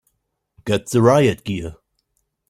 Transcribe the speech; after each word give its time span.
Get 0.65 0.87
the 0.89 0.99
riot 0.99 1.43
gear! 1.43 1.75